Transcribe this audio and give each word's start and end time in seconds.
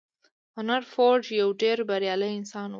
هنري 0.57 0.87
فورډ 0.93 1.23
يو 1.41 1.49
ډېر 1.61 1.77
بريالی 1.89 2.29
انسان 2.39 2.67
و. 2.69 2.69